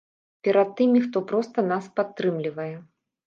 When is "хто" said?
1.03-1.21